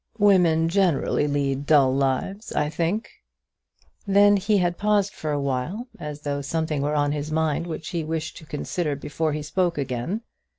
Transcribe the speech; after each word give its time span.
"Women 0.17 0.67
generally 0.67 1.27
lead 1.27 1.67
dull 1.67 1.93
lives, 1.93 2.51
I 2.53 2.71
think." 2.71 3.07
Then 4.07 4.35
he 4.35 4.57
had 4.57 4.79
paused 4.79 5.13
for 5.13 5.31
a 5.31 5.39
while, 5.39 5.85
as 5.99 6.21
though 6.21 6.41
something 6.41 6.81
were 6.81 6.95
on 6.95 7.11
his 7.11 7.31
mind 7.31 7.67
which 7.67 7.89
he 7.89 8.03
wished 8.03 8.35
to 8.37 8.45
consider 8.47 8.95
before 8.95 9.33
he 9.33 9.43
spoke 9.43 9.77
again. 9.77 10.21